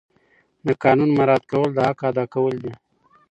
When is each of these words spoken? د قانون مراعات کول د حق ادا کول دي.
د 0.65 0.67
قانون 0.83 1.09
مراعات 1.17 1.43
کول 1.51 1.69
د 1.75 1.79
حق 1.87 1.99
ادا 2.09 2.25
کول 2.33 2.55
دي. 2.63 2.73